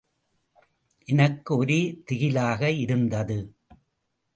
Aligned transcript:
எனக்கு 1.07 1.57
ஒரே 1.57 1.79
திகிலாக 2.11 2.61
இருந்தது. 2.77 3.39